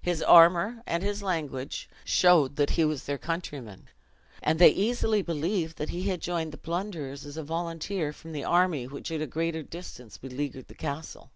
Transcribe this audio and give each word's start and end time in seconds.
His 0.00 0.22
armor, 0.22 0.80
and 0.86 1.02
his 1.02 1.24
language, 1.24 1.90
showed 2.04 2.56
he 2.70 2.84
was 2.84 3.02
their 3.02 3.18
countryman; 3.18 3.88
and 4.40 4.60
they 4.60 4.68
easily 4.70 5.22
believed 5.22 5.76
that 5.78 5.88
he 5.88 6.04
had 6.04 6.20
joined 6.20 6.52
the 6.52 6.56
plunderers 6.56 7.26
as 7.26 7.36
a 7.36 7.42
volunteer 7.42 8.12
from 8.12 8.30
the 8.30 8.44
army, 8.44 8.86
which 8.86 9.10
at 9.10 9.20
a 9.20 9.26
greater 9.26 9.64
distance 9.64 10.18
beleaguered 10.18 10.68
the 10.68 10.76
castle. 10.76 11.32